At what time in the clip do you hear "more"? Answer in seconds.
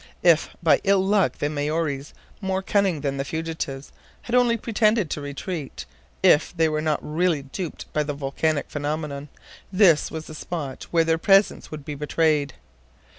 2.41-2.63